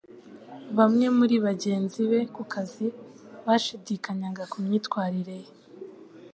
[0.77, 2.87] Bamwe muri bagenzi be ku kazi
[3.45, 5.51] bashidikanyaga ku myitwarire ye